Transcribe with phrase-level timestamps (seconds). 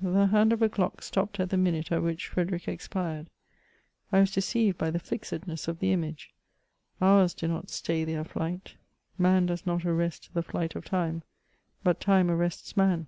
[0.00, 3.28] The hand of a clock stopped at the minute at which Frederick expired;
[4.10, 6.32] I was deceived by the fixedness of the image;
[7.02, 8.76] hours do not stay their flight;
[9.18, 11.24] man does not arrest the flight of time,
[11.84, 13.06] but time arrests man.